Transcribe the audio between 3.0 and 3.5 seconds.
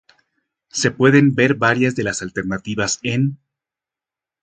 en